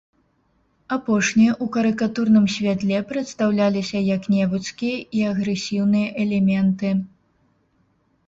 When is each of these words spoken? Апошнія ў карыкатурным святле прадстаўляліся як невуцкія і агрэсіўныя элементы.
Апошнія 0.95 1.51
ў 1.63 1.73
карыкатурным 1.75 2.45
святле 2.53 2.97
прадстаўляліся 3.11 3.97
як 4.15 4.21
невуцкія 4.35 4.97
і 5.17 5.21
агрэсіўныя 5.33 6.07
элементы. 6.23 6.89